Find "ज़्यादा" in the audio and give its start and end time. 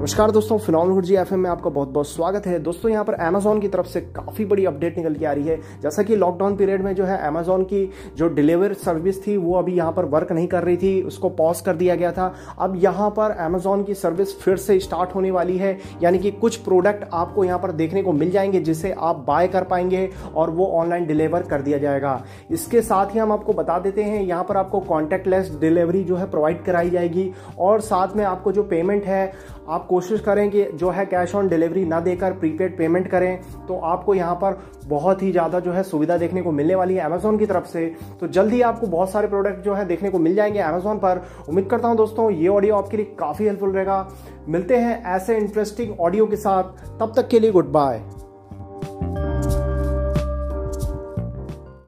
35.32-35.60